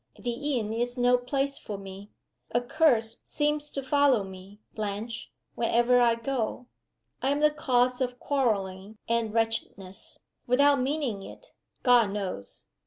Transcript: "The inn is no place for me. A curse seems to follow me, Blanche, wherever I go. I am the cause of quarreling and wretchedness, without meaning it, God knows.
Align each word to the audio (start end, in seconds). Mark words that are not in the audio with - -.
"The 0.17 0.57
inn 0.57 0.73
is 0.73 0.97
no 0.97 1.15
place 1.15 1.59
for 1.59 1.77
me. 1.77 2.09
A 2.49 2.59
curse 2.59 3.21
seems 3.23 3.69
to 3.69 3.83
follow 3.83 4.23
me, 4.23 4.59
Blanche, 4.73 5.31
wherever 5.53 6.01
I 6.01 6.15
go. 6.15 6.65
I 7.21 7.29
am 7.29 7.39
the 7.39 7.51
cause 7.51 8.01
of 8.01 8.17
quarreling 8.17 8.97
and 9.07 9.31
wretchedness, 9.31 10.17
without 10.47 10.81
meaning 10.81 11.21
it, 11.21 11.51
God 11.83 12.09
knows. 12.13 12.65